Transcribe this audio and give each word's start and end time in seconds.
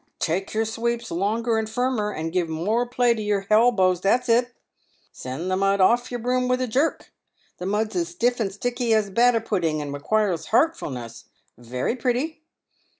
"Take 0.19 0.55
your 0.55 0.65
sweeps 0.65 1.11
longer 1.11 1.59
and 1.59 1.67
firmerer, 1.67 2.11
and 2.17 2.31
give 2.31 2.49
more 2.49 2.87
play 2.87 3.13
to 3.13 3.21
yer 3.21 3.45
helbows— 3.51 4.01
that's 4.01 4.29
it! 4.29 4.51
Send 5.11 5.51
the 5.51 5.55
mud 5.55 5.79
off 5.79 6.09
yer 6.09 6.17
broom 6.17 6.47
with 6.47 6.59
a 6.59 6.65
jerk! 6.65 7.13
The 7.59 7.67
mud's 7.67 7.95
as 7.95 8.09
stiff 8.09 8.39
and 8.39 8.51
sticky 8.51 8.95
as 8.95 9.11
batter 9.11 9.39
pudding, 9.41 9.79
and 9.79 9.93
requires 9.93 10.47
hartfulness— 10.47 11.25
i 11.59 11.61
very 11.61 11.95
pretty 11.95 12.41